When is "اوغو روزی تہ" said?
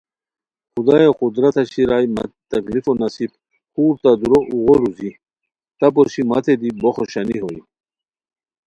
4.51-5.87